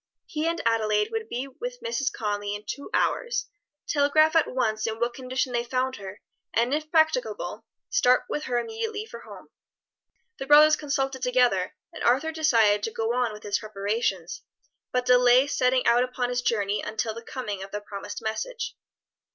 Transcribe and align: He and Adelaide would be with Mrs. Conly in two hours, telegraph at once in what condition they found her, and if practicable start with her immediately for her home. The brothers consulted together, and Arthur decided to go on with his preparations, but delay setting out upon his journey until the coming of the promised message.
He 0.25 0.47
and 0.47 0.59
Adelaide 0.65 1.09
would 1.11 1.29
be 1.29 1.47
with 1.47 1.79
Mrs. 1.81 2.11
Conly 2.11 2.55
in 2.55 2.65
two 2.65 2.89
hours, 2.91 3.45
telegraph 3.87 4.35
at 4.35 4.47
once 4.49 4.87
in 4.87 4.99
what 4.99 5.13
condition 5.13 5.53
they 5.53 5.63
found 5.63 5.97
her, 5.97 6.23
and 6.55 6.73
if 6.73 6.89
practicable 6.89 7.65
start 7.91 8.23
with 8.27 8.45
her 8.45 8.57
immediately 8.57 9.05
for 9.05 9.19
her 9.19 9.29
home. 9.29 9.49
The 10.39 10.47
brothers 10.47 10.75
consulted 10.75 11.21
together, 11.21 11.75
and 11.93 12.03
Arthur 12.03 12.31
decided 12.31 12.81
to 12.81 12.91
go 12.91 13.13
on 13.13 13.31
with 13.31 13.43
his 13.43 13.59
preparations, 13.59 14.41
but 14.91 15.05
delay 15.05 15.45
setting 15.45 15.85
out 15.85 16.03
upon 16.03 16.29
his 16.29 16.41
journey 16.41 16.81
until 16.81 17.13
the 17.13 17.21
coming 17.21 17.61
of 17.61 17.69
the 17.69 17.79
promised 17.79 18.23
message. 18.23 18.75